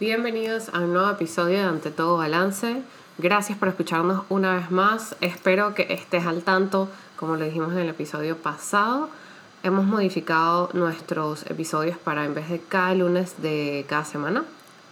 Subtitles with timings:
[0.00, 2.82] Bienvenidos a un nuevo episodio de Ante Todo Balance.
[3.18, 5.16] Gracias por escucharnos una vez más.
[5.20, 9.08] Espero que estés al tanto, como lo dijimos en el episodio pasado.
[9.64, 14.44] Hemos modificado nuestros episodios para en vez de cada lunes de cada semana,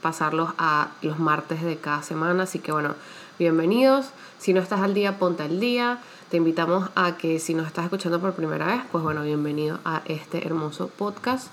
[0.03, 2.42] pasarlos a los martes de cada semana.
[2.42, 2.96] Así que bueno,
[3.38, 4.06] bienvenidos.
[4.38, 6.00] Si no estás al día, ponte al día.
[6.30, 10.02] Te invitamos a que si nos estás escuchando por primera vez, pues bueno, bienvenido a
[10.06, 11.46] este hermoso podcast.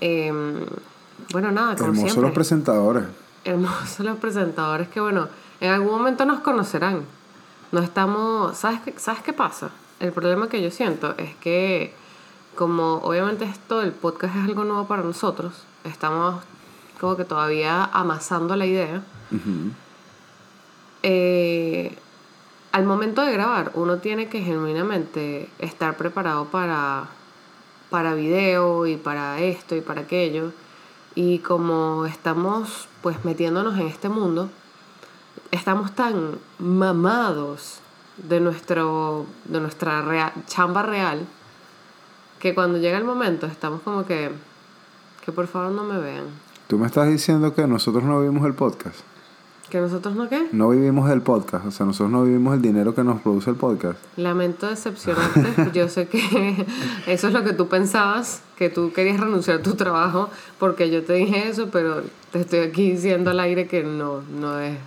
[0.00, 0.66] Em,
[1.32, 3.04] bueno, nada, como Hermosos los presentadores.
[3.44, 5.28] hermosos los presentadores que, bueno,
[5.60, 7.02] en algún momento nos conocerán.
[7.72, 8.56] No estamos.
[8.56, 9.70] ¿Sabes qué, ¿Sabes qué pasa?
[10.00, 11.92] El problema que yo siento es que,
[12.54, 16.42] como obviamente esto del podcast es algo nuevo para nosotros, estamos
[17.00, 19.02] como que todavía amasando la idea.
[21.02, 21.96] Eh,
[22.72, 27.04] al momento de grabar, uno tiene que genuinamente estar preparado para,
[27.90, 30.52] para video y para esto y para aquello.
[31.16, 34.48] Y como estamos pues metiéndonos en este mundo,
[35.50, 37.80] estamos tan mamados
[38.18, 41.26] de, nuestro, de nuestra rea- chamba real
[42.38, 44.30] que cuando llega el momento estamos como que,
[45.24, 46.24] que por favor no me vean.
[46.68, 48.98] Tú me estás diciendo que nosotros no vivimos el podcast.
[49.70, 50.48] ¿Que nosotros no qué?
[50.52, 51.66] No vivimos el podcast.
[51.66, 53.98] O sea, nosotros no vivimos el dinero que nos produce el podcast.
[54.16, 55.72] Lamento decepcionarte.
[55.74, 56.66] Yo sé que
[57.08, 61.02] eso es lo que tú pensabas, que tú querías renunciar a tu trabajo porque yo
[61.02, 64.78] te dije eso, pero te estoy aquí diciendo al aire que no, no es.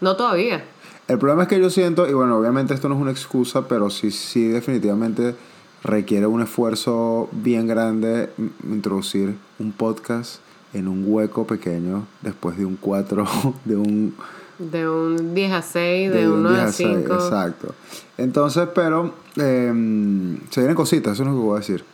[0.00, 0.64] No todavía.
[1.06, 3.88] El problema es que yo siento, y bueno, obviamente esto no es una excusa, pero
[3.90, 5.34] sí, sí definitivamente
[5.82, 8.30] requiere un esfuerzo bien grande
[8.64, 10.40] introducir un podcast
[10.72, 13.24] en un hueco pequeño después de un 4,
[13.64, 14.14] de un
[14.58, 17.14] De un 10 a 6, de, de un 9 a seis, 5.
[17.14, 17.74] Exacto.
[18.18, 21.84] Entonces, pero eh, se vienen cositas, eso es lo que voy a decir.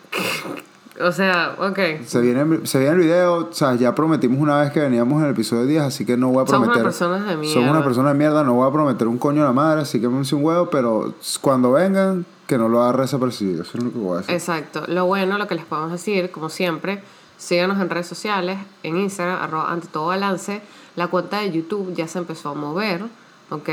[1.01, 1.79] O sea, ok.
[2.07, 5.27] Se viene, se viene el video, o sea, ya prometimos una vez que veníamos en
[5.27, 6.83] el episodio 10, así que no voy a Somos prometer.
[6.83, 7.55] unas personas de mierda.
[7.55, 10.01] Somos una persona de mierda, no voy a prometer un coño a la madre, así
[10.01, 13.93] que me un huevo, pero cuando vengan, que no lo haga desapercibido, eso es lo
[13.93, 14.35] que voy a decir.
[14.35, 14.85] Exacto.
[14.87, 17.03] Lo bueno, lo que les podemos decir, como siempre,
[17.39, 20.61] síganos en redes sociales, en Instagram, arroba ante todo balance.
[20.97, 23.03] La cuenta de YouTube ya se empezó a mover,
[23.51, 23.69] ¿ok?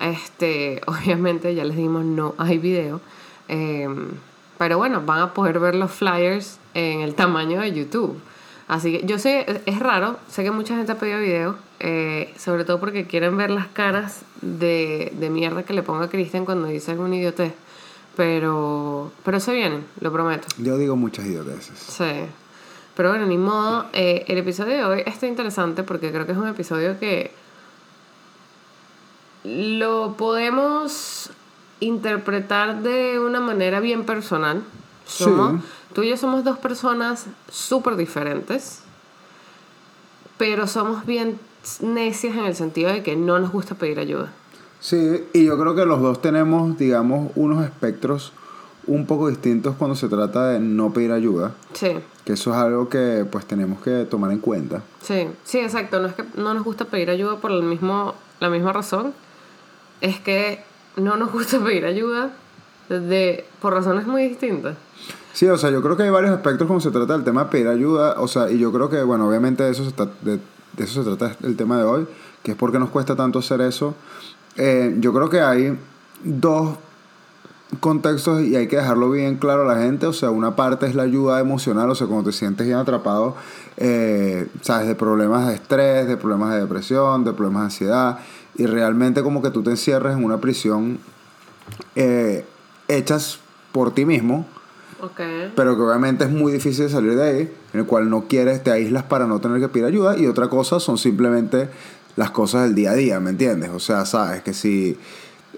[0.00, 3.00] Este, obviamente, ya les dimos no hay video.
[3.48, 3.88] Eh,
[4.58, 8.18] pero bueno, van a poder ver los flyers en el tamaño de YouTube.
[8.66, 12.64] Así que yo sé, es- raro, sé que mucha gente ha pedido video, eh, sobre
[12.66, 16.90] todo porque quieren ver las caras de, de mierda que le ponga Cristian cuando dice
[16.90, 17.54] algún idiotez.
[18.16, 20.48] Pero, pero se vienen, lo prometo.
[20.58, 21.78] Yo digo muchas idioteces.
[21.78, 22.04] Sí.
[22.98, 23.86] Pero bueno, ni modo.
[23.92, 27.30] Eh, el episodio de hoy está interesante porque creo que es un episodio que
[29.44, 31.30] lo podemos
[31.78, 34.64] interpretar de una manera bien personal.
[35.06, 35.22] Sí.
[35.22, 38.80] Somos, Tú y yo somos dos personas súper diferentes,
[40.36, 41.38] pero somos bien
[41.80, 44.32] necias en el sentido de que no nos gusta pedir ayuda.
[44.80, 48.32] Sí, y yo creo que los dos tenemos, digamos, unos espectros
[48.88, 51.92] un poco distintos cuando se trata de no pedir ayuda, Sí,
[52.24, 54.82] que eso es algo que pues tenemos que tomar en cuenta.
[55.02, 56.00] sí, sí, exacto.
[56.00, 59.12] No es que no nos gusta pedir ayuda por el mismo, la misma razón.
[60.00, 60.62] Es que
[60.96, 62.30] no nos gusta pedir ayuda
[62.88, 64.76] de, por razones muy distintas.
[65.32, 67.50] Sí, o sea, yo creo que hay varios aspectos cuando se trata del tema de
[67.50, 70.38] pedir ayuda, o sea, y yo creo que, bueno, obviamente de eso se, tra- de,
[70.76, 72.06] de eso se trata el tema de hoy,
[72.42, 73.94] que es por qué nos cuesta tanto hacer eso.
[74.56, 75.78] Eh, yo creo que hay
[76.24, 76.76] dos
[77.80, 80.94] contextos y hay que dejarlo bien claro a la gente, o sea, una parte es
[80.94, 83.36] la ayuda emocional, o sea, cuando te sientes bien atrapado,
[83.76, 88.18] eh, sabes, de problemas de estrés, de problemas de depresión, de problemas de ansiedad,
[88.56, 90.98] y realmente como que tú te encierres en una prisión
[91.94, 92.44] eh,
[92.88, 93.38] hechas
[93.72, 94.46] por ti mismo,
[95.54, 98.64] pero que obviamente es muy difícil de salir de ahí, en el cual no quieres,
[98.64, 101.68] te aíslas para no tener que pedir ayuda, y otra cosa son simplemente
[102.16, 103.70] las cosas del día a día, ¿me entiendes?
[103.70, 104.98] O sea, sabes que si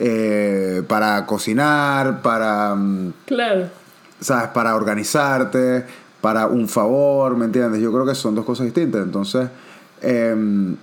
[0.02, 3.66] eh, para cocinar, para, mm, Claro.
[4.18, 4.48] ¿sabes?
[4.48, 5.84] Para organizarte,
[6.22, 7.80] para un favor, ¿me entiendes?
[7.82, 9.48] Yo creo que son dos cosas distintas, entonces,
[10.00, 10.74] em,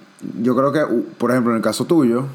[0.42, 0.82] yo creo que,
[1.18, 2.26] por ejemplo, en el caso tuyo,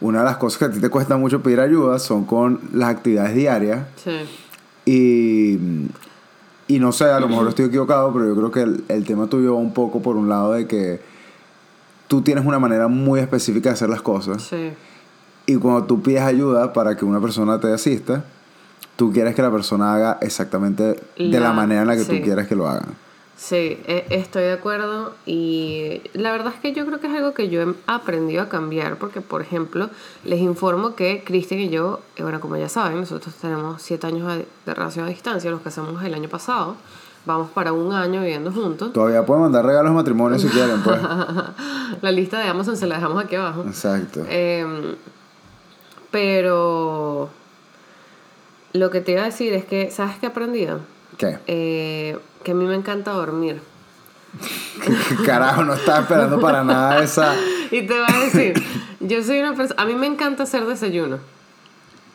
[0.00, 2.90] una de las cosas que a ti te cuesta mucho pedir ayuda son con las
[2.90, 4.10] actividades diarias, Sí.
[4.84, 5.58] y,
[6.68, 9.26] y no sé, a lo mejor estoy equivocado, pero yo creo que el, el tema
[9.26, 11.00] tuyo va un poco por un lado de que
[12.08, 14.42] tú tienes una manera muy específica de hacer las cosas.
[14.42, 14.72] Sí.
[15.46, 18.24] Y cuando tú pides ayuda para que una persona te asista,
[18.96, 22.16] tú quieres que la persona haga exactamente de la, manera en la que sí.
[22.18, 22.94] tú quieres que lo hagan.
[23.36, 27.34] Sí, e- estoy de acuerdo y la verdad es que yo creo que es algo
[27.34, 29.90] que yo he aprendido a cambiar porque, por ejemplo,
[30.24, 34.32] les informo que Cristian y yo, eh, bueno, como ya saben, nosotros tenemos siete años
[34.64, 36.76] de relación a distancia, los casamos el año pasado,
[37.26, 38.92] vamos para un año viviendo juntos.
[38.92, 41.00] Todavía pueden mandar regalos de matrimonio si quieren, pues.
[42.02, 43.64] la lista de Amazon se la dejamos aquí abajo.
[43.66, 44.24] Exacto.
[44.28, 44.94] Em,
[46.14, 47.28] pero
[48.72, 50.78] lo que te iba a decir es que, ¿sabes qué he aprendido?
[51.18, 51.40] ¿Qué?
[51.48, 53.60] Eh, que a mí me encanta dormir.
[55.26, 57.34] Carajo, no estaba esperando para nada esa.
[57.72, 58.62] Y te voy a decir,
[59.00, 61.18] yo soy una persona, a mí me encanta hacer desayuno.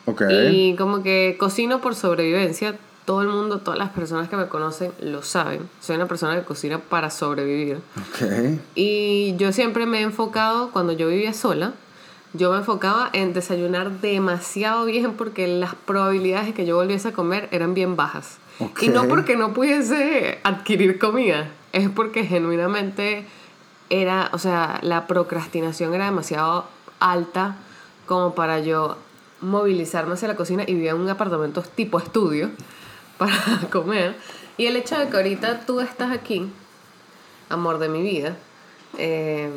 [0.06, 0.22] Ok.
[0.50, 2.76] Y como que cocino por sobrevivencia.
[3.04, 5.68] Todo el mundo, todas las personas que me conocen lo saben.
[5.80, 7.80] Soy una persona que cocina para sobrevivir.
[7.98, 8.60] Ok.
[8.74, 11.74] Y yo siempre me he enfocado, cuando yo vivía sola,
[12.32, 17.12] yo me enfocaba en desayunar demasiado bien porque las probabilidades de que yo volviese a
[17.12, 18.38] comer eran bien bajas.
[18.80, 23.24] Y no porque no pudiese adquirir comida, es porque genuinamente
[23.88, 26.66] era, o sea, la procrastinación era demasiado
[27.00, 27.56] alta
[28.06, 28.96] como para yo
[29.40, 32.50] movilizarme hacia la cocina y vivía en un apartamento tipo estudio
[33.18, 33.34] para
[33.70, 34.16] comer.
[34.56, 36.46] Y el hecho de que ahorita tú estás aquí,
[37.48, 38.36] amor de mi vida,
[38.98, 39.50] eh,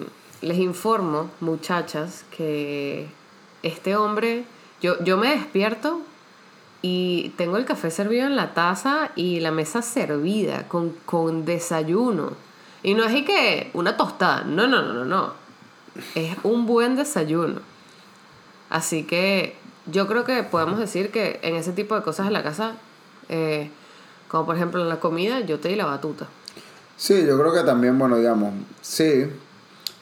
[0.44, 3.08] les informo, muchachas, que
[3.64, 4.44] este hombre,
[4.82, 6.02] yo, yo me despierto
[6.82, 12.34] y tengo el café servido en la taza y la mesa servida con, con desayuno.
[12.84, 15.34] Y no es que una tostada, no, no, no, no, no.
[16.16, 17.62] Es un buen desayuno.
[18.70, 19.56] Así que
[19.86, 22.74] yo creo que podemos decir que en ese tipo de cosas en la casa,
[23.30, 23.70] eh,
[24.28, 26.28] como por ejemplo en la comida, yo te di la batuta.
[26.98, 29.28] Sí, yo creo que también, bueno, digamos, sí,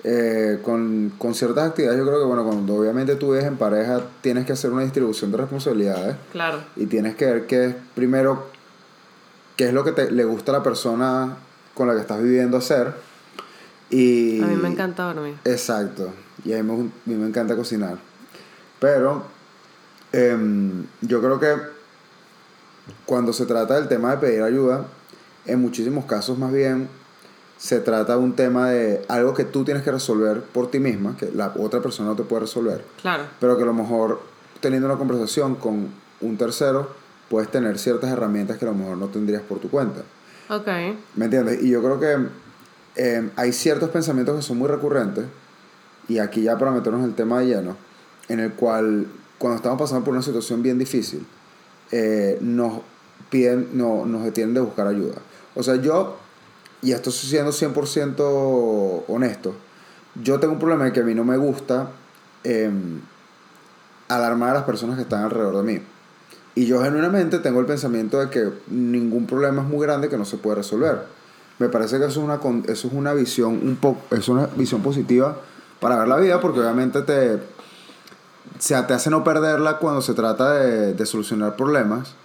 [0.03, 4.01] eh, con, con ciertas actividades, yo creo que, bueno, cuando obviamente tú vives en pareja,
[4.21, 6.59] tienes que hacer una distribución de responsabilidades Claro.
[6.75, 8.47] y tienes que ver qué es, primero,
[9.55, 11.37] qué es lo que te, le gusta a la persona
[11.75, 12.93] con la que estás viviendo hacer.
[13.91, 15.35] Y, A mí me encanta dormir.
[15.45, 16.11] Exacto.
[16.43, 17.97] Y a mí me, a mí me encanta cocinar.
[18.79, 19.23] Pero
[20.11, 21.55] em, yo creo que
[23.05, 24.85] cuando se trata del tema de pedir ayuda,
[25.45, 26.87] en muchísimos casos más bien
[27.61, 31.15] se trata de un tema de algo que tú tienes que resolver por ti misma,
[31.15, 33.23] que la otra persona no te puede resolver, Claro.
[33.39, 34.19] pero que a lo mejor
[34.61, 35.89] teniendo una conversación con
[36.21, 36.89] un tercero
[37.29, 40.01] puedes tener ciertas herramientas que a lo mejor no tendrías por tu cuenta.
[40.49, 40.67] Ok.
[41.15, 41.61] ¿Me entiendes?
[41.61, 42.17] Y yo creo que
[42.95, 45.25] eh, hay ciertos pensamientos que son muy recurrentes,
[46.07, 47.77] y aquí ya para meternos en el tema de lleno,
[48.27, 49.05] en el cual
[49.37, 51.25] cuando estamos pasando por una situación bien difícil,
[51.91, 52.79] eh, nos
[53.29, 55.15] piden, no, nos detienen de buscar ayuda.
[55.55, 56.17] O sea, yo,
[56.81, 59.53] y esto siendo 100% honesto,
[60.15, 61.89] yo tengo un problema de que a mí no me gusta
[62.43, 63.01] em,
[64.07, 65.81] alarmar a las personas que están alrededor de mí.
[66.55, 70.25] Y yo genuinamente tengo el pensamiento de que ningún problema es muy grande que no
[70.25, 71.03] se puede resolver.
[71.59, 74.81] Me parece que eso es una, eso es una visión un poco, es una visión
[74.81, 75.37] positiva
[75.79, 77.39] para ver la vida porque obviamente te, o
[78.59, 82.15] sea, te hace no perderla cuando se trata de solucionar problemas,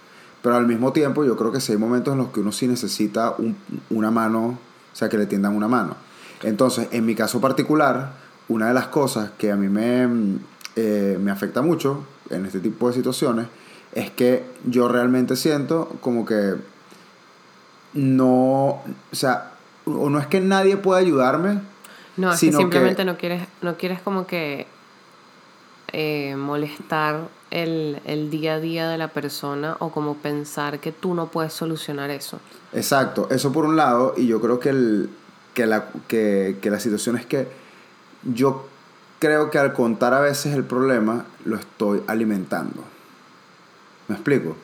[0.41, 2.67] pero al mismo tiempo yo creo que sí hay momentos en los que uno sí
[2.67, 3.55] necesita un-
[3.89, 4.45] una mano,
[4.93, 5.95] o sea, que le tiendan una mano.
[6.43, 8.13] Entonces, en mi caso particular,
[8.47, 10.39] una de las cosas que a mí me, mm,
[10.75, 13.47] eh, me afecta mucho en este tipo de situaciones
[13.93, 16.53] es que yo realmente siento como que
[17.93, 19.51] no, o sea,
[19.85, 21.59] o no es que nadie pueda ayudarme,
[22.17, 24.65] No, es Sino que que- simplemente no quieres, no quieres como que
[25.99, 31.15] eh, molestar el, el día a día de la persona o como pensar que tú
[31.15, 32.39] no puedes solucionar eso.
[32.71, 35.09] Exacto, eso por un lado, y yo creo que, el,
[35.55, 37.47] que, la, que, que la situación es que
[38.23, 38.67] yo
[39.17, 42.83] creo que al contar a veces el problema lo estoy alimentando.
[44.07, 44.55] ¿Me explico?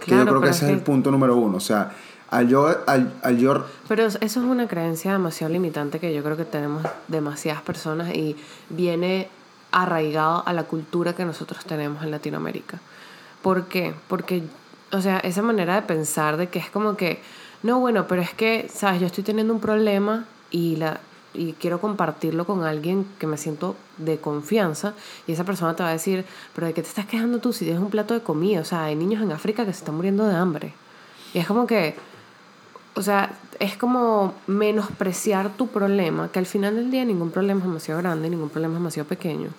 [0.00, 1.58] Que yo Claro, creo que ese es el punto número uno.
[1.58, 1.92] O sea,
[2.30, 6.22] al yo, al, al yo Pero es- eso es una creencia demasiado limitante que yo
[6.22, 8.36] creo que tenemos demasiadas personas y
[8.70, 9.28] viene
[9.72, 12.78] arraigado a la cultura que nosotros tenemos en Latinoamérica.
[13.42, 13.94] ¿Por qué?
[14.08, 14.42] Porque,
[14.92, 17.20] o sea, esa manera de pensar de que es como que,
[17.62, 21.00] no, bueno, pero es que, sabes, yo estoy teniendo un problema y la
[21.34, 24.94] y quiero compartirlo con alguien que me siento de confianza
[25.26, 27.64] y esa persona te va a decir, pero ¿de qué te estás quejando tú si
[27.64, 28.60] tienes un plato de comida?
[28.60, 30.72] O sea, hay niños en África que se están muriendo de hambre.
[31.34, 31.94] Y es como que,
[32.98, 37.66] o sea, es como menospreciar tu problema, que al final del día ningún problema es
[37.66, 39.50] demasiado grande, ningún problema es demasiado pequeño.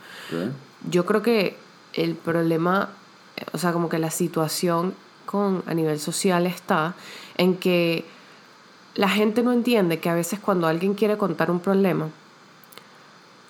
[0.89, 1.55] Yo creo que
[1.93, 2.89] el problema,
[3.53, 4.93] o sea, como que la situación
[5.25, 6.95] con, a nivel social está
[7.37, 8.03] en que
[8.95, 12.09] la gente no entiende que a veces cuando alguien quiere contar un problema,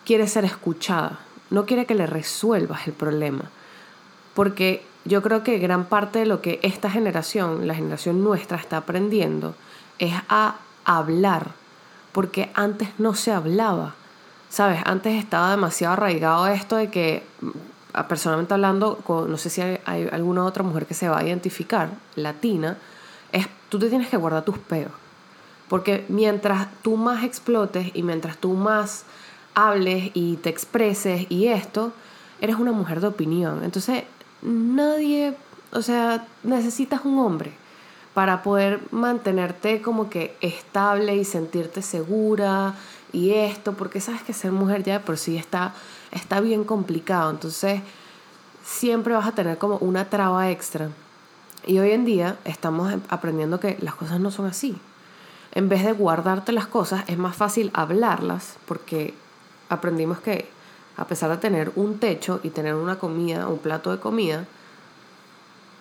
[0.05, 1.17] quiere ser escuchada,
[1.50, 3.46] no quiere que le resuelvas el problema.
[4.36, 8.77] Porque yo creo que gran parte de lo que esta generación, la generación nuestra, está
[8.77, 9.55] aprendiendo
[10.00, 11.51] es a hablar.
[12.12, 13.96] Porque antes no se hablaba.
[14.50, 14.82] ¿Sabes?
[14.86, 20.10] Antes estaba demasiado arraigado esto de que, mm, personalmente hablando, no sé si hay, hay
[20.12, 22.77] alguna otra mujer que se va a identificar, latina,
[23.32, 24.91] es, tú te tienes que guardar tus peos.
[25.68, 29.06] Porque mientras tú más explotes y mientras tú más
[29.53, 31.94] hables y te expreses y esto,
[32.41, 33.63] eres una mujer de opinión.
[33.63, 34.03] Entonces,
[34.41, 35.36] nadie,
[35.72, 37.59] o sea, necesitas un hombre
[38.20, 42.76] para poder mantenerte como que estable y sentirte segura
[43.14, 45.74] y esto, porque sabes que ser mujer ya de por sí está,
[46.12, 47.32] está bien complicado.
[47.32, 47.80] Entonces,
[48.62, 50.90] siempre vas a tener como una traba extra.
[51.66, 54.78] Y hoy en día estamos aprendiendo que las cosas no son así
[55.54, 59.14] en vez de guardarte las cosas, es más fácil hablarlas porque
[59.70, 60.46] aprendimos que
[60.98, 64.46] a pesar de tener un techo y tener una comida, un plato de comida,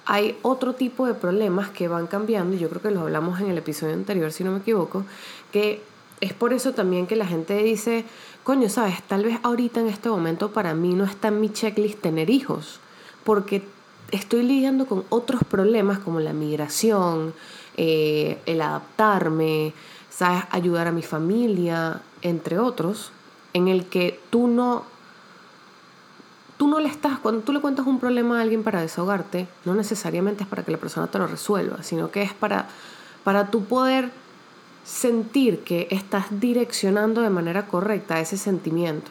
[0.08, 3.50] hay otro tipo de problemas que van cambiando, y yo creo que lo hablamos en
[3.50, 5.04] el episodio anterior, si no me equivoco,
[5.52, 5.82] que
[6.22, 8.06] es por eso también que la gente dice,
[8.42, 12.00] coño, sabes, tal vez ahorita en este momento para mí no está en mi checklist
[12.00, 12.80] tener hijos,
[13.22, 13.62] porque
[14.10, 17.34] estoy lidiando con otros problemas como la migración,
[17.76, 19.74] eh, el adaptarme,
[20.08, 23.12] sabes, ayudar a mi familia, entre otros,
[23.52, 24.86] en el que tú no,
[26.58, 29.74] tú no le estás, cuando tú le cuentas un problema a alguien para desahogarte, no
[29.74, 32.68] necesariamente es para que la persona te lo resuelva, sino que es para,
[33.24, 34.10] para tú poder
[34.84, 39.10] sentir que estás direccionando de manera correcta ese sentimiento.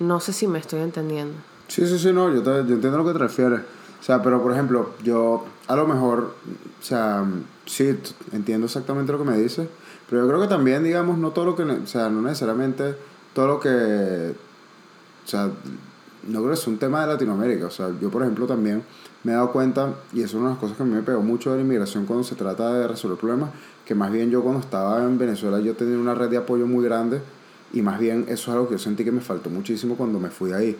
[0.00, 1.34] No sé si me estoy entendiendo.
[1.68, 3.60] Sí, sí, sí, no, yo, yo entiendo a lo que te refieres.
[4.00, 6.34] O sea, pero por ejemplo, yo a lo mejor,
[6.80, 7.24] o sea,
[7.64, 7.96] sí,
[8.32, 9.68] entiendo exactamente lo que me dices,
[10.10, 12.96] pero yo creo que también, digamos, no todo lo que, o sea, no necesariamente
[13.32, 14.34] todo lo que,
[15.24, 15.50] o sea,
[16.26, 18.82] no creo que es un tema de Latinoamérica, o sea, yo por ejemplo también
[19.22, 21.02] me he dado cuenta, y eso es una de las cosas que a mí me
[21.02, 23.50] pegó mucho de la inmigración cuando se trata de resolver problemas,
[23.84, 26.84] que más bien yo cuando estaba en Venezuela yo tenía una red de apoyo muy
[26.84, 27.20] grande,
[27.72, 30.30] y más bien eso es algo que yo sentí que me faltó muchísimo cuando me
[30.30, 30.78] fui de ahí.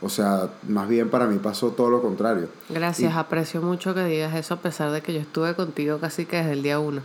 [0.00, 2.48] O sea, más bien para mí pasó todo lo contrario.
[2.68, 6.38] Gracias, aprecio mucho que digas eso a pesar de que yo estuve contigo casi que
[6.38, 7.00] desde el día uno.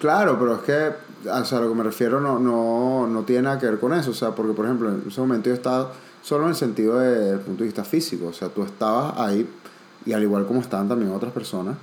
[0.00, 3.42] Claro, pero es que, o sea, a lo que me refiero no, no, no tiene
[3.42, 4.10] nada que ver con eso.
[4.10, 7.40] O sea, porque por ejemplo, en ese momento yo estaba solo en el sentido del
[7.40, 8.26] punto de vista físico.
[8.26, 9.48] O sea, tú estabas ahí,
[10.06, 11.76] y al igual como estaban también otras personas.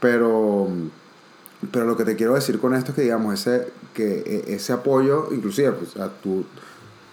[0.00, 0.68] Pero,
[1.70, 4.72] pero lo que te quiero decir con esto es que, digamos, ese, que e, ese
[4.72, 6.44] apoyo, inclusive, pues, sea, tú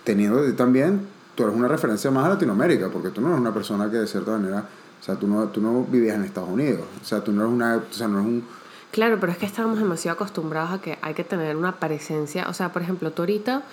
[0.04, 3.90] teniendo también tú eres una referencia más a Latinoamérica, porque tú no eres una persona
[3.90, 4.66] que de cierta manera,
[5.00, 7.54] o sea, tú no, tú no vivías en Estados Unidos, o sea, tú no eres
[7.54, 8.48] una, o sea, no eres un...
[8.92, 12.54] Claro, pero es que estábamos demasiado acostumbrados a que hay que tener una presencia, o
[12.54, 13.64] sea, por ejemplo, tú ahorita,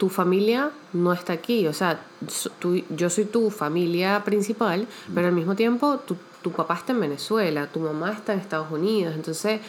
[0.00, 2.00] tu familia no está aquí, o sea,
[2.58, 7.00] tú, yo soy tu familia principal, pero al mismo tiempo tu, tu papá está en
[7.00, 9.60] Venezuela, tu mamá está en Estados Unidos, entonces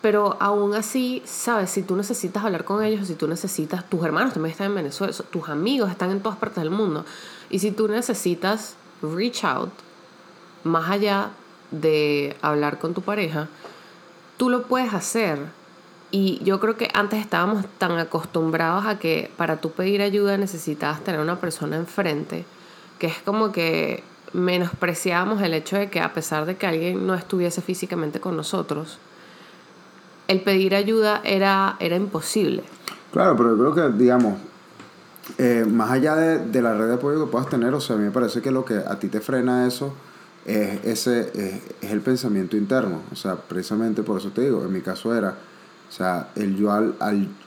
[0.00, 4.32] pero aún así, sabes, si tú necesitas hablar con ellos, si tú necesitas, tus hermanos
[4.32, 7.04] también están en Venezuela, tus amigos están en todas partes del mundo,
[7.50, 9.72] y si tú necesitas reach out,
[10.62, 11.30] más allá
[11.72, 13.48] de hablar con tu pareja,
[14.36, 15.57] tú lo puedes hacer.
[16.10, 21.04] Y yo creo que antes estábamos tan acostumbrados a que para tú pedir ayuda necesitabas
[21.04, 22.44] tener una persona enfrente,
[22.98, 27.14] que es como que menospreciábamos el hecho de que a pesar de que alguien no
[27.14, 28.98] estuviese físicamente con nosotros,
[30.28, 32.62] el pedir ayuda era, era imposible.
[33.12, 34.38] Claro, pero yo creo que, digamos,
[35.38, 38.04] eh, más allá de, la red de apoyo que puedas tener, o sea, a mí
[38.04, 39.94] me parece que lo que a ti te frena eso
[40.46, 43.02] es, ese, es, el pensamiento interno.
[43.12, 45.34] O sea, precisamente por eso te digo, en mi caso era,
[45.88, 46.94] o sea, el yo al,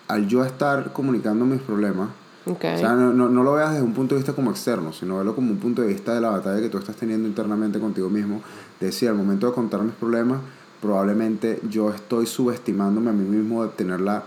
[0.07, 2.09] al, yo estar comunicando mis problemas,
[2.45, 5.17] o sea, no, no, no, lo veas desde un punto de vista como externo, sino
[5.17, 8.09] verlo como un punto de vista de la batalla que tú estás teniendo internamente contigo
[8.09, 8.41] mismo.
[8.79, 10.39] Decir, al momento de contar mis problemas,
[10.81, 14.23] probablemente yo estoy subestimándome a mí mismo de tener la,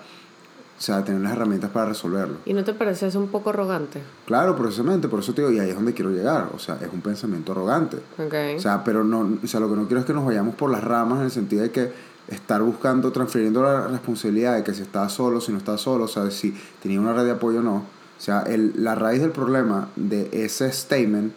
[0.78, 2.36] o sea, tener las herramientas para resolverlo.
[2.46, 4.00] ¿Y no te parece eso un poco arrogante?
[4.26, 6.88] Claro, precisamente, por eso te digo, y ahí es donde quiero llegar, o sea, es
[6.92, 7.98] un pensamiento arrogante.
[8.16, 8.56] Okay.
[8.56, 10.70] O sea, pero no, o sea, lo que no quiero es que nos vayamos por
[10.70, 14.82] las ramas en el sentido de que estar buscando, transfiriendo la responsabilidad de que si
[14.82, 17.62] estaba solo, si no estaba solo, o sea, si tenía una red de apoyo o
[17.62, 17.76] no.
[17.76, 21.32] O sea, el, la raíz del problema de ese statement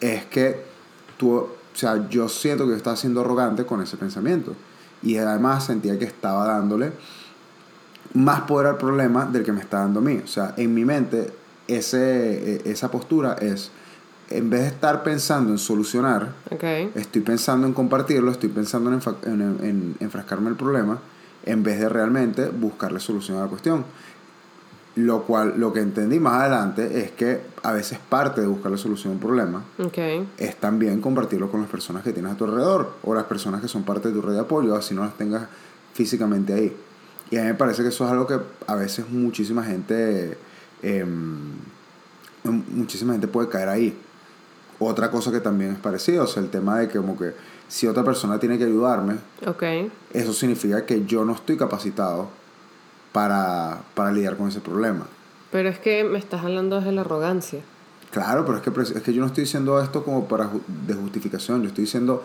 [0.00, 0.62] es que
[1.16, 4.54] tú o sea, yo siento que yo estaba siendo arrogante con ese pensamiento.
[5.02, 6.92] Y además sentía que estaba dándole
[8.12, 10.20] más poder al problema del que me está dando a mí.
[10.22, 11.32] O sea, en mi mente,
[11.68, 13.70] ese, e, esa postura es,
[14.30, 16.32] en vez de estar pensando en solucionar,
[16.94, 20.98] estoy pensando en compartirlo, estoy pensando en, en, en enfrascarme el problema,
[21.44, 23.84] en vez de realmente buscarle solución a la cuestión.
[24.96, 28.76] Lo cual, lo que entendí más adelante es que a veces parte de buscar la
[28.76, 29.62] solución a un problema
[30.36, 33.68] es también compartirlo con las personas que tienes a tu alrededor o las personas que
[33.68, 35.46] son parte de tu red de apoyo, así no las tengas
[35.94, 36.76] físicamente ahí.
[37.30, 40.36] Y a mí me parece que eso es algo que a veces muchísima gente,
[40.82, 41.38] em,
[42.44, 43.96] muchísima gente puede caer ahí.
[44.80, 47.32] Otra cosa que también es parecida, o sea, el tema de que como que
[47.68, 49.14] si otra persona tiene que ayudarme,
[49.46, 49.62] Ok.
[50.12, 52.28] eso significa que yo no estoy capacitado
[53.12, 55.06] para, para lidiar con ese problema.
[55.52, 57.60] Pero es que me estás hablando desde la arrogancia.
[58.12, 60.48] Claro, pero es que, es que yo no estoy diciendo esto como para
[60.86, 62.24] de justificación, yo estoy diciendo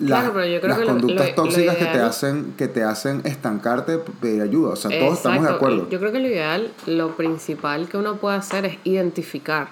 [0.00, 2.08] las, Claro, pero yo creo las que lo- conductas lo- tóxicas lo que te ideal-
[2.08, 5.88] hacen que te hacen estancarte, pedir ayuda, o sea, todos estamos de acuerdo.
[5.90, 9.68] Yo creo que lo ideal, lo principal que uno puede hacer es identificar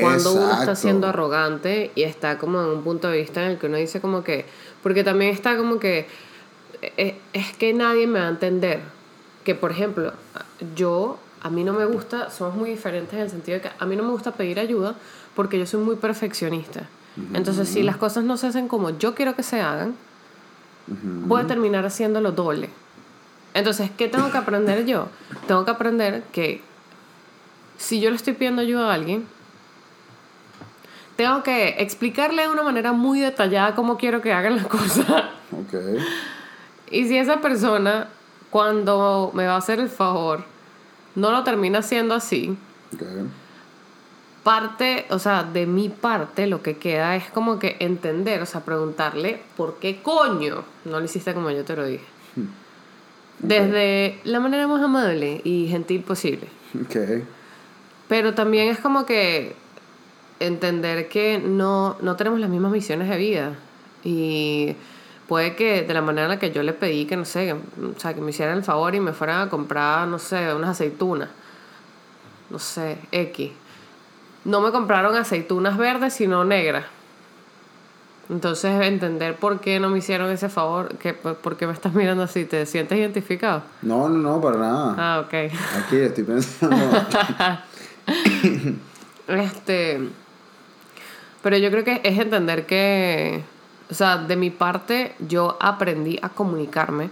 [0.00, 0.76] cuando uno está Exacto.
[0.76, 4.00] siendo arrogante y está como en un punto de vista en el que uno dice
[4.00, 4.46] como que,
[4.82, 6.06] porque también está como que,
[6.82, 8.80] eh, es que nadie me va a entender.
[9.44, 10.12] Que por ejemplo,
[10.76, 13.84] yo, a mí no me gusta, somos muy diferentes en el sentido de que a
[13.86, 14.94] mí no me gusta pedir ayuda
[15.34, 16.88] porque yo soy muy perfeccionista.
[17.32, 19.94] Entonces, si las cosas no se hacen como yo quiero que se hagan,
[20.86, 22.70] voy a terminar haciéndolo doble.
[23.54, 25.08] Entonces, ¿qué tengo que aprender yo?
[25.46, 26.60] Tengo que aprender que
[27.78, 29.26] si yo le estoy pidiendo ayuda a alguien,
[31.16, 35.24] tengo que explicarle de una manera muy detallada cómo quiero que hagan las cosas.
[35.52, 35.74] Ok.
[36.90, 38.08] Y si esa persona,
[38.50, 40.44] cuando me va a hacer el favor,
[41.14, 42.56] no lo termina haciendo así,
[42.94, 43.02] ok.
[44.42, 48.60] parte, o sea, de mi parte, lo que queda es como que entender, o sea,
[48.64, 52.04] preguntarle por qué coño no lo hiciste como yo te lo dije.
[53.40, 56.48] Desde la manera más amable y gentil posible.
[56.80, 57.24] Ok.
[58.08, 59.54] Pero también es como que
[60.40, 63.52] entender que no, no tenemos las mismas misiones de vida.
[64.02, 64.76] Y
[65.28, 67.52] puede que de la manera en la que yo le pedí que, no sé, que,
[67.52, 70.70] o sea, que me hicieran el favor y me fueran a comprar, no sé, unas
[70.70, 71.28] aceitunas.
[72.50, 73.52] No sé, X.
[74.44, 76.84] No me compraron aceitunas verdes, sino negras.
[78.30, 81.94] Entonces, entender por qué no me hicieron ese favor, que, por por qué me estás
[81.94, 83.62] mirando así, ¿te sientes identificado?
[83.82, 84.94] No, no, no, para nada.
[84.96, 85.52] Ah, ok.
[85.84, 86.76] Aquí estoy pensando.
[89.26, 90.00] Este.
[91.44, 93.44] Pero yo creo que es entender que.
[93.90, 97.10] O sea, de mi parte, yo aprendí a comunicarme.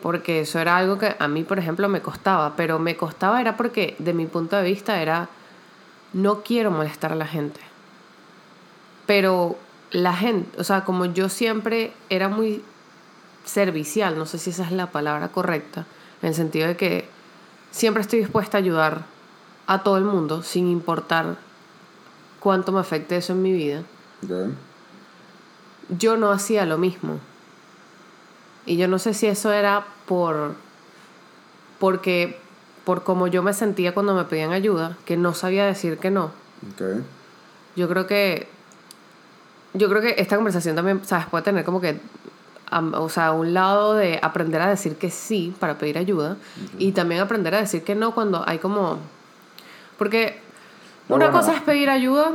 [0.00, 2.54] Porque eso era algo que a mí, por ejemplo, me costaba.
[2.54, 5.28] Pero me costaba era porque, de mi punto de vista, era.
[6.12, 7.60] No quiero molestar a la gente.
[9.06, 9.58] Pero
[9.90, 10.60] la gente.
[10.60, 12.62] O sea, como yo siempre era muy
[13.44, 15.84] servicial, no sé si esa es la palabra correcta.
[16.22, 17.08] En el sentido de que
[17.72, 19.02] siempre estoy dispuesta a ayudar
[19.66, 21.38] a todo el mundo sin importar
[22.42, 23.82] cuánto me afecte eso en mi vida,
[25.98, 27.20] yo no hacía lo mismo.
[28.66, 30.54] Y yo no sé si eso era por
[31.78, 32.38] porque
[32.84, 36.32] por como yo me sentía cuando me pedían ayuda, que no sabía decir que no.
[37.76, 38.48] Yo creo que
[39.74, 41.98] yo creo que esta conversación también, sabes, puede tener como que
[42.94, 46.36] o sea, un lado de aprender a decir que sí para pedir ayuda
[46.78, 48.98] y también aprender a decir que no cuando hay como
[49.98, 50.41] porque
[51.14, 51.40] Una bueno.
[51.40, 52.32] cosa es pedir ayuda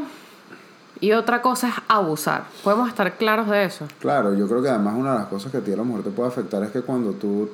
[0.99, 2.45] y otra cosa es abusar.
[2.63, 3.85] Podemos estar claros de eso.
[3.99, 6.03] Claro, yo creo que además una de las cosas que a ti a lo mejor
[6.03, 7.49] te puede afectar es que cuando tú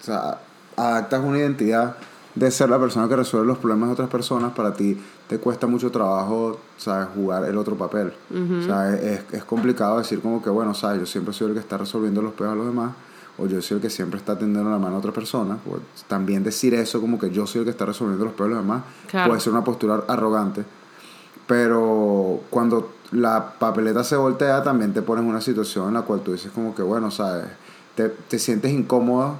[0.00, 0.38] o sea,
[0.76, 1.96] adaptas una identidad
[2.34, 5.66] de ser la persona que resuelve los problemas de otras personas, para ti te cuesta
[5.66, 7.08] mucho trabajo, ¿sabes?
[7.14, 8.12] Jugar el otro papel.
[8.30, 11.00] O sea, es, es complicado decir como que, bueno, ¿sabes?
[11.00, 12.92] Yo siempre soy el que está resolviendo los peos a los demás,
[13.38, 15.58] o yo soy el que siempre está tendiendo la mano a otra persona.
[15.70, 18.82] O también decir eso como que yo soy el que está resolviendo los los demás
[19.10, 19.28] Claro.
[19.30, 20.64] puede ser una postura arrogante.
[21.46, 26.20] Pero cuando la papeleta se voltea, también te pones en una situación en la cual
[26.20, 27.44] tú dices como que, bueno, ¿sabes?
[27.94, 29.34] Te, te sientes incómoda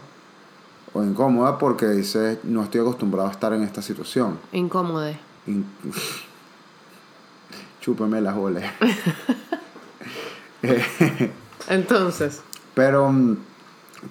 [0.93, 4.39] o incómoda porque dices, no estoy acostumbrado a estar en esta situación.
[4.53, 5.11] Incómodo.
[5.47, 5.67] In-
[7.81, 8.65] Chúpame las olas.
[11.69, 12.41] Entonces,
[12.75, 13.37] Pero, mm,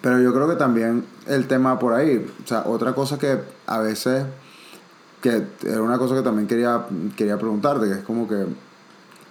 [0.01, 3.79] pero yo creo que también el tema por ahí, o sea, otra cosa que a
[3.79, 4.25] veces,
[5.21, 8.45] que era una cosa que también quería, quería preguntarte, que es como que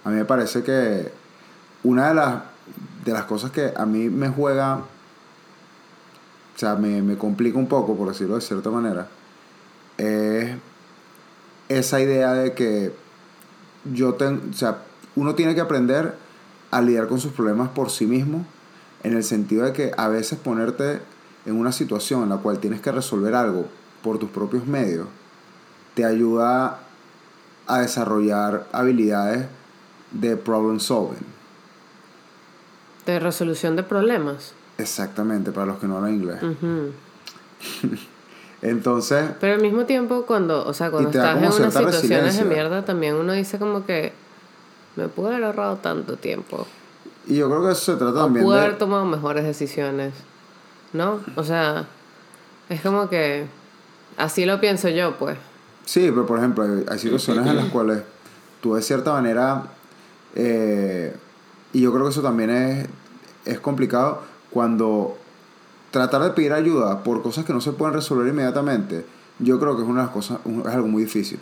[0.03, 1.11] a mí me parece que
[1.83, 2.43] una de las,
[3.03, 7.95] de las cosas que a mí me juega, o sea, me, me complica un poco,
[7.95, 9.07] por decirlo de cierta manera,
[9.97, 10.55] es
[11.69, 12.93] esa idea de que
[13.93, 14.79] yo tengo, o sea,
[15.15, 16.15] uno tiene que aprender
[16.71, 18.45] a lidiar con sus problemas por sí mismo,
[19.05, 20.99] en el sentido de que a veces ponerte
[21.45, 23.67] en una situación en la cual tienes que resolver algo
[24.01, 25.07] por tus propios medios,
[25.93, 26.79] te ayuda
[27.67, 29.45] a desarrollar habilidades
[30.11, 31.35] de problem solving.
[33.05, 34.53] de resolución de problemas.
[34.79, 36.39] Exactamente, para los que no hablan inglés.
[38.63, 42.83] Entonces, Pero al mismo tiempo, cuando, o sea, cuando estás en unas situaciones de mierda,
[42.83, 44.13] también uno dice como que
[44.95, 46.65] me pude haber ahorrado tanto tiempo.
[47.27, 48.63] Y yo creo que eso se trata O también pude de...
[48.65, 50.13] haber tomado mejores decisiones.
[50.93, 51.19] ¿No?
[51.35, 51.87] O sea,
[52.69, 53.47] es como que
[54.17, 55.37] así lo pienso yo, pues.
[55.85, 58.03] Sí, pero por ejemplo, hay, hay situaciones en las cuales
[58.61, 59.63] tú de cierta manera,
[60.35, 61.15] eh,
[61.73, 62.87] y yo creo que eso también es,
[63.45, 65.17] es complicado, cuando
[65.91, 69.05] tratar de pedir ayuda por cosas que no se pueden resolver inmediatamente,
[69.39, 71.39] yo creo que es una de las cosas, es algo muy difícil.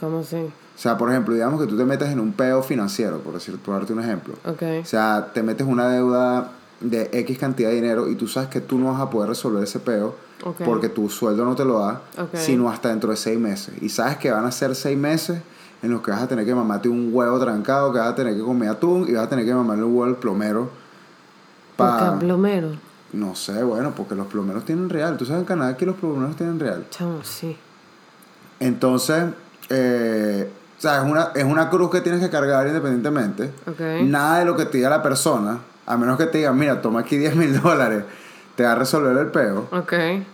[0.00, 0.50] ¿Cómo así?
[0.74, 3.56] O sea, por ejemplo, digamos que tú te metes en un peo financiero, por decir,
[3.58, 4.34] por darte un ejemplo.
[4.44, 8.60] O sea, te metes una deuda de X cantidad de dinero y tú sabes que
[8.60, 10.16] tú no vas a poder resolver ese peo
[10.64, 12.02] porque tu sueldo no te lo da,
[12.34, 13.74] sino hasta dentro de seis meses.
[13.80, 15.40] Y sabes que van a ser seis meses
[15.82, 18.34] en los que vas a tener que mamarte un huevo trancado, que vas a tener
[18.34, 20.70] que comer atún y vas a tener que mamarle un huevo al plomero.
[21.76, 22.16] ¿Por Pa...
[22.18, 22.68] qué plomero?
[23.12, 25.16] No sé, bueno, porque los plomeros tienen real.
[25.16, 26.86] Tú sabes en Canadá que los plomeros tienen real.
[26.90, 27.56] Chamo, sí.
[28.58, 29.24] Entonces,
[29.68, 30.50] eh,
[30.82, 33.52] sea, es una, es una cruz que tienes que cargar independientemente.
[33.66, 33.80] Ok.
[34.02, 37.00] Nada de lo que te diga la persona, a menos que te diga, mira, toma
[37.00, 38.04] aquí 10 mil dólares,
[38.56, 39.68] te va a resolver el peo.
[39.70, 39.92] Ok.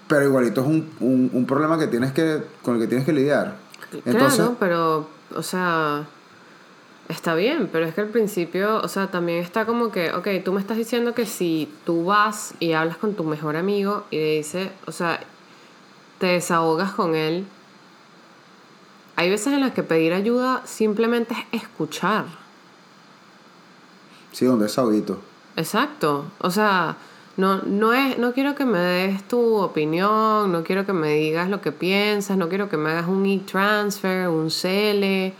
[0.08, 3.12] Pero igualito es un, un, un problema que tienes que, con el que tienes que
[3.12, 3.56] lidiar.
[4.04, 6.06] Entonces, claro, pero, o sea,
[7.08, 10.52] está bien, pero es que al principio, o sea, también está como que, ok, tú
[10.52, 14.36] me estás diciendo que si tú vas y hablas con tu mejor amigo y le
[14.36, 15.20] dices, o sea,
[16.18, 17.46] te desahogas con él,
[19.18, 22.26] hay veces en las que pedir ayuda simplemente es escuchar.
[24.30, 25.20] sí, donde es saudito.
[25.56, 26.26] Exacto.
[26.38, 26.96] O sea,
[27.36, 31.50] no, no, es, no quiero que me des tu opinión, no quiero que me digas
[31.50, 35.34] lo que piensas, no quiero que me hagas un e-transfer, un CL.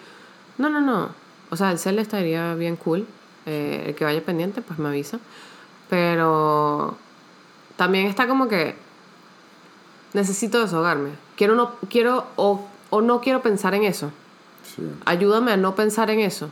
[0.59, 1.11] No, no, no.
[1.51, 3.07] O sea, el CL estaría bien cool.
[3.47, 5.21] Eh, el que vaya pendiente, pues me avisa.
[5.89, 6.97] Pero
[7.77, 8.75] también está como que
[10.15, 11.11] necesito desahogarme.
[11.37, 14.11] Quiero no, quiero o, o no quiero pensar en eso.
[14.65, 14.83] Sí.
[15.05, 16.51] Ayúdame a no pensar en eso.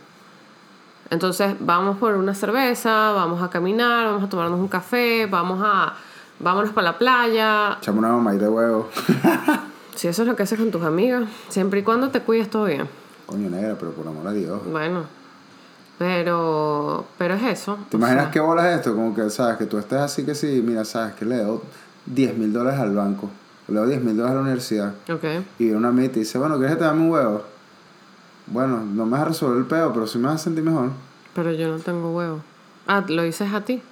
[1.11, 5.95] Entonces, vamos por una cerveza, vamos a caminar, vamos a tomarnos un café, vamos a
[6.39, 7.77] vámonos para la playa.
[7.79, 8.89] Echame una mamá de huevo.
[9.97, 12.67] Si eso es lo que haces con tus amigas, siempre y cuando te cuides todo
[12.67, 12.87] bien.
[13.25, 14.61] Coño negra, pero por amor a Dios.
[14.71, 15.05] Bueno,
[15.97, 17.79] pero pero es eso.
[17.89, 18.95] ¿Te imaginas sea, qué bolas es esto?
[18.95, 19.57] Como que, ¿sabes?
[19.57, 21.15] Que tú estés así que sí, mira, ¿sabes?
[21.15, 21.61] Que le doy
[22.05, 23.31] 10 mil dólares al banco.
[23.69, 24.95] Le doy 10 mil dólares a la universidad.
[25.11, 25.25] Ok.
[25.59, 27.45] Y viene una amiga y te dice, bueno, ¿quieres que te dame un huevo?
[28.47, 30.91] Bueno, no me vas a resolver el pedo, pero sí me vas a sentir mejor.
[31.35, 32.41] Pero yo no tengo huevo.
[32.87, 33.83] Ah, lo dices a ti.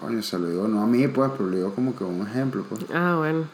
[0.00, 2.64] Coño, se lo digo, no a mí, pues, pero lo digo como que un ejemplo,
[2.68, 2.84] pues.
[2.94, 3.46] Ah, bueno.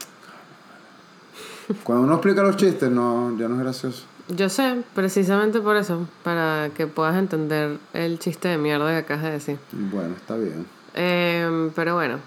[1.85, 4.05] Cuando uno explica los chistes, no, ya no es gracioso.
[4.29, 9.25] Yo sé, precisamente por eso, para que puedas entender el chiste de mierda que acabas
[9.25, 9.59] de decir.
[9.73, 10.67] Bueno, está bien.
[10.95, 12.19] Em, pero bueno,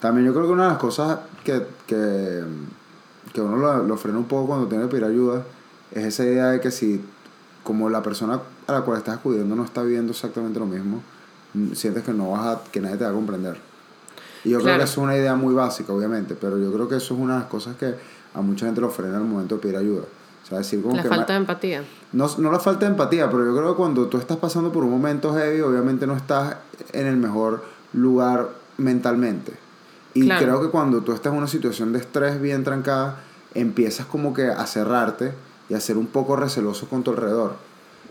[0.00, 2.42] También yo creo que una de las cosas que, que,
[3.32, 5.42] que uno lo, lo frena un poco cuando tiene que pedir ayuda
[5.92, 7.02] es esa idea de que si,
[7.62, 11.02] como la persona a la cual estás acudiendo no está viviendo exactamente lo mismo,
[11.54, 13.58] mm, sientes que no vas a, que nadie te va a comprender.
[14.44, 17.14] Y yo creo que es una idea muy básica, obviamente, pero yo creo que eso
[17.14, 17.94] es una de las cosas que
[18.34, 20.02] a mucha gente lo frena al momento de pedir ayuda.
[20.44, 21.08] O sea, decir como la que...
[21.08, 21.82] falta de empatía.
[22.12, 24.84] no, no la falta de empatía, pero yo creo que cuando tú estás pasando por
[24.84, 26.56] un momento heavy, obviamente no estás
[26.92, 29.65] en el mejor lugar mentalmente.
[30.16, 30.44] Y Claro.
[30.46, 33.20] creo que cuando tú estás en una situación de estrés bien trancada,
[33.54, 35.34] empiezas como que a cerrarte
[35.68, 37.56] y a ser un poco receloso con tu alrededor.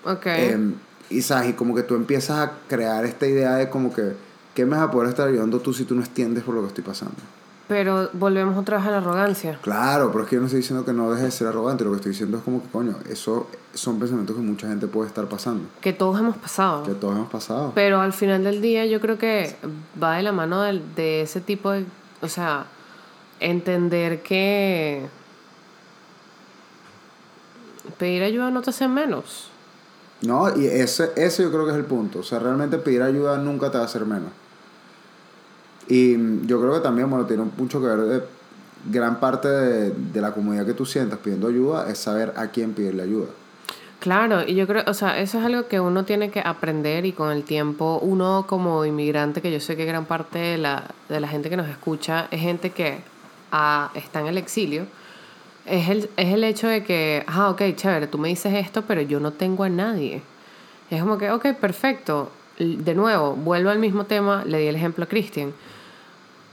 [0.05, 0.25] Ok.
[0.27, 0.75] Em,
[1.09, 4.13] y sabes, y como que tú empiezas a crear esta idea de como que,
[4.53, 6.67] ¿qué me vas a poder estar ayudando tú si tú no entiendes por lo que
[6.67, 7.15] estoy pasando?
[7.67, 9.57] Pero volvemos otra vez a la arrogancia.
[9.63, 11.89] Claro, pero es que yo no estoy diciendo que no dejes de ser arrogante, lo
[11.91, 15.25] que estoy diciendo es como que, coño, eso son pensamientos que mucha gente puede estar
[15.25, 16.83] pasando, Que todos hemos pasado.
[16.83, 17.71] que todos hemos pasado.
[17.73, 19.55] Pero al final del día yo creo que
[20.01, 21.85] va de la mano del- de, ese tipo de...
[22.21, 22.65] O sea,
[23.39, 25.07] entender que
[27.97, 29.49] pedir ayuda no te hace menos.
[30.21, 32.19] No, y ese, ese yo creo que es el punto.
[32.19, 34.29] O sea, realmente pedir ayuda nunca te va a hacer menos.
[35.87, 38.23] Y yo creo que también, bueno, tiene mucho que ver de
[38.91, 42.73] gran parte de, de la comodidad que tú sientas pidiendo ayuda es saber a quién
[42.73, 43.27] pedirle ayuda.
[43.99, 47.11] Claro, y yo creo, o sea, eso es algo que uno tiene que aprender y
[47.11, 51.19] con el tiempo, uno como inmigrante, que yo sé que gran parte de la, de
[51.19, 52.99] la gente que nos escucha es gente que
[53.51, 54.85] ah, está en el exilio,
[55.65, 59.01] es el, es el hecho de que, ah, ok, chévere, tú me dices esto, pero
[59.01, 60.21] yo no tengo a nadie.
[60.91, 62.29] Es como que, ok, perfecto.
[62.59, 65.53] De nuevo, vuelvo al mismo tema, le di el ejemplo a Cristian.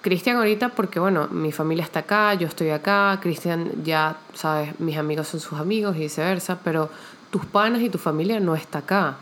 [0.00, 4.96] Cristian ahorita porque, bueno, mi familia está acá, yo estoy acá, Cristian ya, sabes, mis
[4.96, 6.90] amigos son sus amigos y viceversa, pero
[7.30, 9.16] tus panas y tu familia no está acá.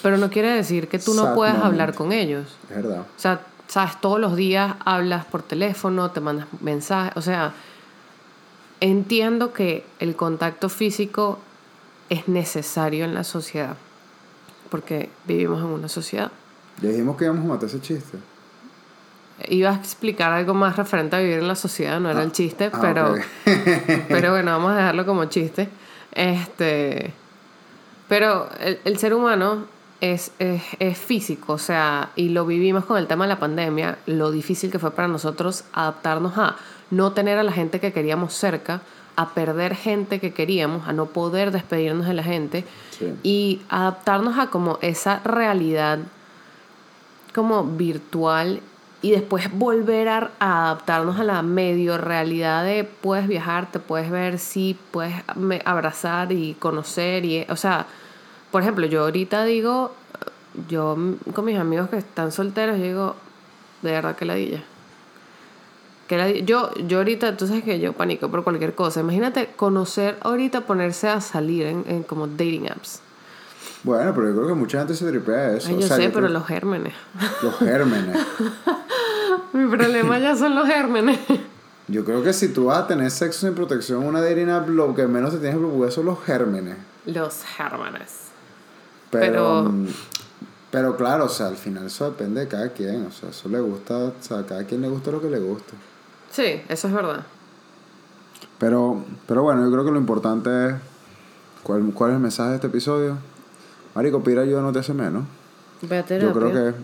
[0.00, 2.46] Pero no quiere decir que tú no puedas hablar con ellos.
[2.70, 3.00] Es verdad.
[3.00, 7.52] O sea, sabes, todos los días hablas por teléfono, te mandas mensajes, o sea,
[8.80, 11.38] entiendo que el contacto físico
[12.10, 13.76] es necesario en la sociedad,
[14.72, 16.32] porque vivimos en una sociedad.
[16.80, 18.16] Ya dijimos que íbamos a matar ese chiste.
[19.48, 22.70] Iba a explicar algo más referente a vivir en la sociedad, no era el chiste,
[22.72, 23.14] Ah, pero,
[24.08, 25.68] pero bueno, vamos a dejarlo como chiste.
[26.12, 27.12] Este,
[28.08, 29.66] Pero el, el ser humano
[30.00, 33.98] es, es, es físico, o sea, y lo vivimos con el tema de la pandemia,
[34.06, 36.56] lo difícil que fue para nosotros adaptarnos a
[36.90, 38.80] no tener a la gente que queríamos cerca,
[39.16, 42.64] a perder gente que queríamos, a no poder despedirnos de la gente
[42.98, 43.12] Sí.
[43.22, 45.98] y adaptarnos a como esa realidad
[47.34, 48.60] como virtual
[49.00, 54.38] y después volver a, adaptarnos a la medio realidad de puedes viajar, te puedes ver,
[54.38, 57.86] sí, puedes me- abrazar y conocer y o sea,
[58.50, 59.94] por ejemplo, yo ahorita digo
[60.68, 60.96] yo
[61.34, 63.16] con mis amigos que están solteros yo digo
[63.80, 64.62] de verdad que ladilla.
[66.08, 66.44] Que ladilla.
[66.44, 69.00] yo yo ahorita tú sabes que yo panico por cualquier cosa.
[69.00, 73.00] Imagínate conocer ahorita ponerse a salir en, en como dating apps.
[73.84, 75.68] Bueno, pero yo creo que mucha gente se tripea eso.
[75.68, 76.92] Ay, O yo sea, sé, yo pero creo- los gérmenes.
[77.42, 78.16] Los gérmenes.
[79.52, 81.18] Mi problema ya son los gérmenes.
[81.88, 84.94] Yo creo que si tú vas a tener sexo sin protección una dating app, lo
[84.94, 86.76] que menos te tienes que preocupar son los gérmenes.
[87.06, 88.28] Los gérmenes.
[89.10, 89.86] Pero, Pero- mm,
[90.72, 93.06] pero claro, o sea, al final eso depende de cada quien.
[93.06, 95.38] O sea, eso le gusta, o sea, a cada quien le gusta lo que le
[95.38, 95.74] gusta.
[96.32, 97.24] Sí, eso es verdad.
[98.58, 100.74] Pero, pero bueno, yo creo que lo importante es.
[101.62, 103.18] ¿Cuál, cuál es el mensaje de este episodio?
[103.94, 105.24] Marico, pedir ayuda no te hace menos.
[105.82, 106.74] Ve a Yo creo que.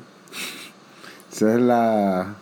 [1.32, 2.34] Esa es la.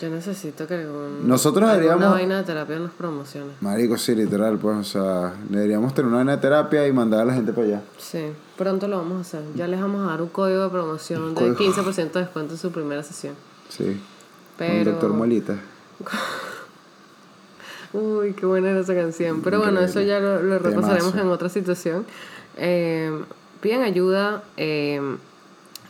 [0.00, 3.52] Yo necesito que algún, Nosotros deberíamos- vaina de terapia nos promocione.
[3.60, 7.24] Marico, sí, literal, pues, o sea, deberíamos tener una vaina de terapia y mandar a
[7.24, 7.82] la gente para allá.
[7.98, 8.26] Sí,
[8.58, 9.42] pronto lo vamos a hacer.
[9.54, 11.56] Ya les vamos a dar un código de promoción de código.
[11.56, 13.34] 15% de descuento en su primera sesión.
[13.70, 13.84] Sí.
[13.84, 13.96] Con
[14.58, 14.90] Pero...
[14.92, 15.58] doctor Muelita.
[17.94, 19.40] Uy, qué buena era esa canción.
[19.40, 22.04] Pero bueno, eso ya lo, repasaremos en otra situación.
[22.58, 23.10] Eh,
[23.62, 24.42] piden ayuda.
[24.58, 25.00] eh,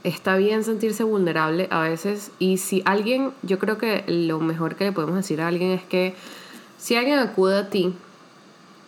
[0.05, 2.31] está bien sentirse vulnerable a veces.
[2.39, 5.83] Y si alguien, yo creo que lo mejor que le podemos decir a alguien es
[5.83, 6.15] que
[6.79, 7.95] si alguien acude a ti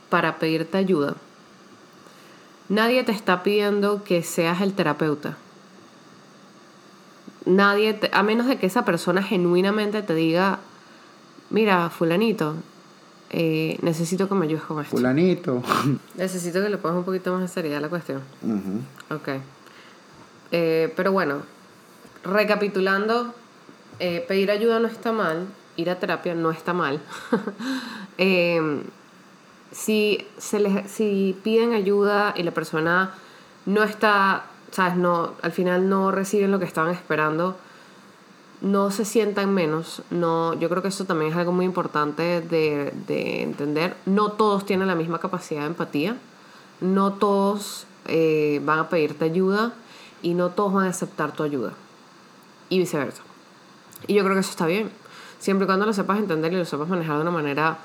[0.08, 1.16] para pedirte ayuda,
[2.70, 5.36] nadie te está pidiendo que seas el terapeuta.
[7.46, 10.58] Nadie, te- a menos de que esa persona genuinamente te diga,
[11.50, 12.54] mira, fulanito,
[13.30, 14.96] eh, necesito que me ayudes con esto.
[14.96, 15.62] Fulanito.
[16.16, 18.22] Necesito que le pongas un poquito más de seriedad a la cuestión.
[19.10, 19.28] Ok.
[20.52, 21.42] Eh, pero bueno,
[22.24, 23.34] recapitulando,
[24.00, 27.00] eh, pedir ayuda no está mal, ir a terapia no está mal.
[28.22, 28.82] Eh,
[29.72, 33.14] si, se les, si piden ayuda y la persona
[33.66, 37.56] no está, sabes, no, al final no reciben lo que estaban esperando,
[38.60, 40.02] no se sientan menos.
[40.10, 43.96] No, yo creo que eso también es algo muy importante de, de entender.
[44.06, 46.16] No todos tienen la misma capacidad de empatía.
[46.80, 49.72] No todos eh, van a pedirte ayuda
[50.22, 51.72] y no todos van a aceptar tu ayuda.
[52.68, 53.22] Y viceversa.
[54.06, 54.90] Y yo creo que eso está bien.
[55.38, 57.78] Siempre y cuando lo sepas entender y lo sepas manejar de una manera,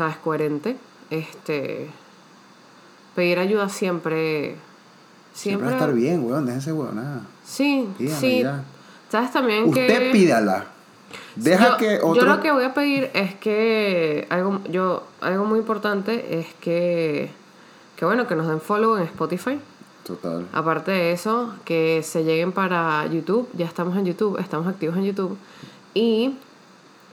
[0.00, 0.78] sabes, coherente.
[1.10, 1.88] Este,
[3.14, 4.56] pedir ayuda siempre...
[5.34, 7.20] Siempre va a estar bien, weón, déjense weón, nada.
[7.44, 8.40] Sí, sí.
[8.42, 8.64] ya.
[9.10, 9.86] Sabes también que...
[9.86, 10.64] Usted pídala.
[11.36, 12.24] Deja yo, que yo otro.
[12.24, 17.30] lo que voy a pedir es que algo yo algo muy importante es que
[17.96, 19.58] que bueno que nos den follow en Spotify
[20.04, 20.46] Total.
[20.52, 25.04] aparte de eso que se lleguen para YouTube ya estamos en YouTube estamos activos en
[25.04, 25.36] YouTube
[25.94, 26.36] y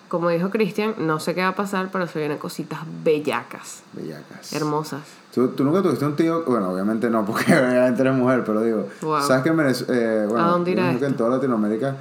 [0.07, 4.53] como dijo Cristian no sé qué va a pasar pero se vienen cositas bellacas Bellacas.
[4.53, 5.01] hermosas
[5.33, 8.87] ¿Tú, tú nunca tuviste un tío, bueno, obviamente no, porque obviamente eres mujer, pero digo,
[9.01, 9.21] Wow.
[9.21, 11.15] ¿sabes que en Venezuela, eh, bueno, ¿A dónde irá que en esto?
[11.25, 11.95] toda Latinoamérica,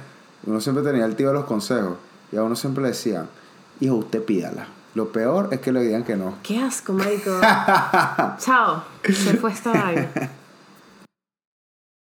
[0.47, 1.93] uno siempre tenía el tío de los consejos,
[2.31, 3.27] y a uno siempre le decían,
[3.79, 4.65] hijo, usted pídala.
[4.95, 6.33] Lo peor es que le digan que no.
[6.41, 7.29] qué asco marico
[8.39, 10.09] chao se fue esta vaina